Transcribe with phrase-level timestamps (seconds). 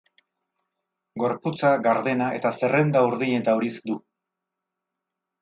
[1.23, 4.01] Gorputza gardena eta zerrenda urdin eta horiz du.